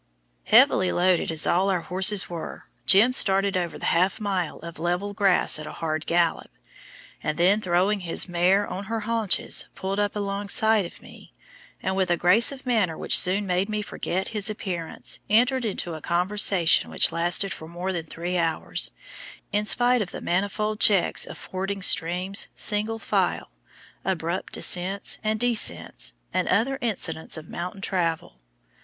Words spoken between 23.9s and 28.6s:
abrupt ascents and descents, and other incidents of mountain travel.